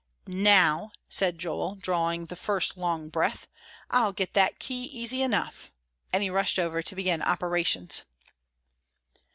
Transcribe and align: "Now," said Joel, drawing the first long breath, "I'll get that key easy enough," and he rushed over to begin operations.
"Now," 0.25 0.93
said 1.09 1.37
Joel, 1.37 1.75
drawing 1.75 2.25
the 2.25 2.35
first 2.35 2.75
long 2.75 3.09
breath, 3.09 3.47
"I'll 3.91 4.13
get 4.13 4.33
that 4.33 4.57
key 4.57 4.85
easy 4.85 5.21
enough," 5.21 5.71
and 6.11 6.23
he 6.23 6.29
rushed 6.31 6.57
over 6.57 6.81
to 6.81 6.95
begin 6.95 7.21
operations. 7.21 8.01